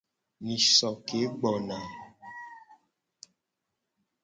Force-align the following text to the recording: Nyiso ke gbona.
Nyiso 0.45 0.89
ke 1.05 1.19
gbona. 1.39 1.79